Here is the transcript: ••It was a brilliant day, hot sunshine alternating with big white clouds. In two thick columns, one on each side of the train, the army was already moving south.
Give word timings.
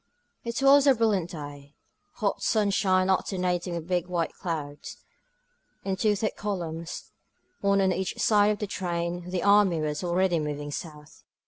••It 0.51 0.65
was 0.65 0.87
a 0.87 0.95
brilliant 0.95 1.29
day, 1.29 1.75
hot 2.13 2.41
sunshine 2.41 3.07
alternating 3.07 3.75
with 3.75 3.85
big 3.87 4.07
white 4.07 4.33
clouds. 4.33 4.97
In 5.85 5.95
two 5.95 6.15
thick 6.15 6.35
columns, 6.35 7.11
one 7.59 7.79
on 7.81 7.91
each 7.93 8.17
side 8.19 8.47
of 8.49 8.57
the 8.57 8.65
train, 8.65 9.29
the 9.29 9.43
army 9.43 9.79
was 9.79 10.03
already 10.03 10.39
moving 10.39 10.71
south. 10.71 11.21